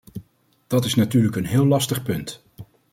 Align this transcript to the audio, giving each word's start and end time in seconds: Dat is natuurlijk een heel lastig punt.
Dat 0.67 0.85
is 0.85 0.95
natuurlijk 0.95 1.35
een 1.35 1.45
heel 1.45 1.65
lastig 1.65 2.03
punt. 2.03 2.43